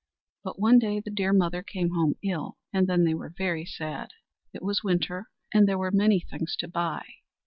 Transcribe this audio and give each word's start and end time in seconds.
But 0.43 0.59
one 0.59 0.79
day 0.79 0.99
the 0.99 1.11
dear 1.11 1.31
mother 1.31 1.61
came 1.61 1.91
home 1.91 2.15
ill; 2.23 2.57
and 2.73 2.87
then 2.87 3.03
they 3.03 3.13
were 3.13 3.35
very 3.37 3.65
sad. 3.65 4.09
It 4.51 4.63
was 4.63 4.83
winter, 4.83 5.29
and 5.53 5.67
there 5.67 5.77
were 5.77 5.91
many 5.91 6.19
things 6.21 6.55
to 6.55 6.67
buy. 6.67 7.05